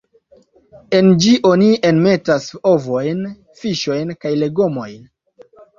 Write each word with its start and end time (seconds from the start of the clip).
En 0.99 1.11
ĝi 1.25 1.33
oni 1.51 1.67
enmetas 1.91 2.49
ovojn, 2.73 3.23
fiŝojn 3.63 4.19
kaj 4.25 4.37
legomojn. 4.45 5.03